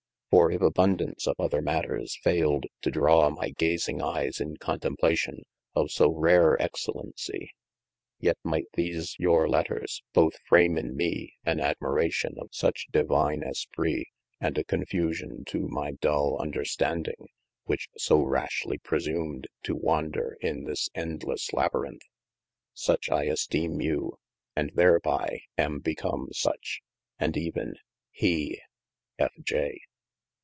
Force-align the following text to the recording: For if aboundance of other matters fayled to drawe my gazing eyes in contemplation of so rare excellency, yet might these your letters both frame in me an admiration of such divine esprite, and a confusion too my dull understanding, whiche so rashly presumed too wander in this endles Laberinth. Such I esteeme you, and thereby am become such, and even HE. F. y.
For 0.31 0.49
if 0.49 0.61
aboundance 0.61 1.27
of 1.27 1.35
other 1.39 1.61
matters 1.61 2.17
fayled 2.23 2.65
to 2.83 2.89
drawe 2.89 3.29
my 3.31 3.49
gazing 3.49 4.01
eyes 4.01 4.39
in 4.39 4.55
contemplation 4.55 5.43
of 5.75 5.91
so 5.91 6.09
rare 6.09 6.55
excellency, 6.61 7.51
yet 8.17 8.37
might 8.41 8.67
these 8.75 9.17
your 9.19 9.49
letters 9.49 10.01
both 10.13 10.39
frame 10.47 10.77
in 10.77 10.95
me 10.95 11.33
an 11.43 11.59
admiration 11.59 12.35
of 12.39 12.47
such 12.53 12.87
divine 12.93 13.41
esprite, 13.43 14.05
and 14.39 14.57
a 14.57 14.63
confusion 14.63 15.43
too 15.43 15.67
my 15.67 15.91
dull 15.99 16.37
understanding, 16.39 17.27
whiche 17.65 17.89
so 17.97 18.21
rashly 18.21 18.77
presumed 18.77 19.47
too 19.63 19.75
wander 19.75 20.37
in 20.39 20.63
this 20.63 20.87
endles 20.95 21.51
Laberinth. 21.51 22.05
Such 22.73 23.09
I 23.09 23.25
esteeme 23.25 23.81
you, 23.83 24.17
and 24.55 24.71
thereby 24.75 25.41
am 25.57 25.79
become 25.81 26.29
such, 26.31 26.79
and 27.19 27.35
even 27.35 27.75
HE. 28.11 28.61
F. 29.19 29.33
y. 29.51 29.77